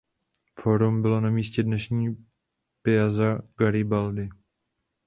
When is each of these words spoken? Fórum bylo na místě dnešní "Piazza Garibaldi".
Fórum 0.59 1.01
bylo 1.01 1.21
na 1.21 1.29
místě 1.29 1.63
dnešní 1.63 2.25
"Piazza 2.81 3.39
Garibaldi". 3.57 4.29